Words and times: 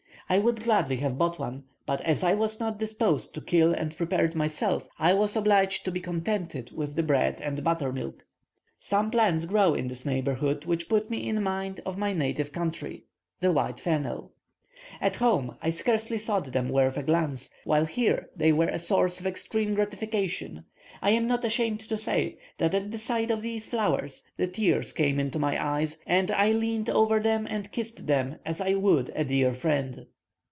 I 0.29 0.39
would 0.39 0.63
gladly 0.63 0.95
have 0.95 1.17
bought 1.17 1.39
one, 1.39 1.65
but 1.85 1.99
as 2.05 2.23
I 2.23 2.35
was 2.35 2.57
not 2.57 2.79
disposed 2.79 3.33
to 3.33 3.41
kill 3.41 3.73
and 3.73 3.93
prepare 3.97 4.23
it 4.23 4.33
myself, 4.33 4.87
I 4.97 5.13
was 5.13 5.35
obliged 5.35 5.83
to 5.83 5.91
be 5.91 5.99
contented 5.99 6.71
with 6.71 6.95
the 6.95 7.03
bread 7.03 7.41
and 7.41 7.61
buttermilk. 7.65 8.25
Some 8.79 9.11
plants 9.11 9.43
grow 9.43 9.73
in 9.73 9.87
this 9.89 10.05
neighbourhood 10.05 10.63
which 10.63 10.87
put 10.87 11.09
me 11.09 11.27
in 11.27 11.43
mind 11.43 11.81
of 11.85 11.97
my 11.97 12.13
native 12.13 12.53
country 12.53 13.03
the 13.41 13.51
wild 13.51 13.81
fennel. 13.81 14.31
At 15.01 15.17
home 15.17 15.57
I 15.61 15.69
scarcely 15.69 16.17
thought 16.17 16.53
them 16.53 16.69
worth 16.69 16.95
a 16.95 17.03
glance, 17.03 17.49
while 17.65 17.83
here 17.83 18.29
they 18.33 18.53
were 18.53 18.69
a 18.69 18.79
source 18.79 19.19
of 19.19 19.27
extreme 19.27 19.73
gratification. 19.73 20.63
I 21.01 21.09
am 21.09 21.27
not 21.27 21.43
ashamed 21.43 21.81
to 21.81 21.97
say, 21.97 22.37
that 22.57 22.73
at 22.73 22.91
the 22.91 22.97
sight 22.97 23.31
of 23.31 23.41
these 23.41 23.67
flowers 23.67 24.23
the 24.37 24.47
tears 24.47 24.93
came 24.93 25.19
into 25.19 25.39
my 25.39 25.61
eyes, 25.61 25.99
and 26.07 26.31
I 26.31 26.53
leant 26.53 26.87
over 26.89 27.19
them 27.19 27.47
and 27.49 27.69
kissed 27.69 28.07
them 28.07 28.37
as 28.45 28.61
I 28.61 28.75
would 28.75 29.11
a 29.13 29.25
dear 29.25 29.53
friend. 29.53 30.05